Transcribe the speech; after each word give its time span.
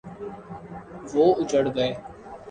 وہ 1.13 1.25
اجڑ 1.39 1.63
گئے۔ 1.75 1.91